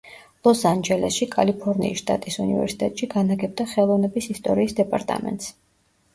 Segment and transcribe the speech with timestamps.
[0.45, 5.55] ლოს-ანჯელესში, კალიფორნიის შტატის უნივერსიტეტში, განაგებდა ხელოვნების ისტორიის დეპარტამენტს.